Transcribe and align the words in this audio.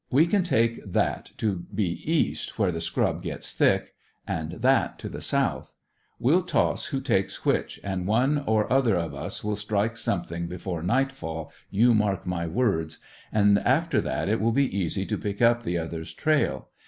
We 0.09 0.25
can 0.25 0.41
take 0.41 0.81
that 0.93 1.29
to 1.37 1.67
be 1.75 2.01
east, 2.11 2.57
where 2.57 2.71
the 2.71 2.81
scrub 2.81 3.21
gets 3.21 3.53
thick, 3.53 3.93
and 4.27 4.53
that 4.53 4.97
to 4.97 5.11
be 5.11 5.21
south. 5.21 5.73
We'll 6.17 6.41
toss 6.41 6.87
who 6.87 7.01
takes 7.01 7.45
which, 7.45 7.79
and 7.83 8.07
one 8.07 8.43
or 8.47 8.73
other 8.73 8.95
of 8.95 9.13
us 9.13 9.43
will 9.43 9.55
strike 9.55 9.97
something 9.97 10.47
before 10.47 10.81
nightfall, 10.81 11.51
you 11.69 11.93
mark 11.93 12.25
my 12.25 12.47
words; 12.47 12.97
and 13.31 13.59
after 13.59 14.01
that 14.01 14.27
it 14.27 14.41
will 14.41 14.51
be 14.51 14.75
easy 14.75 15.05
to 15.05 15.19
pick 15.19 15.39
up 15.39 15.61
the 15.61 15.77
other's 15.77 16.15
trail. 16.15 16.69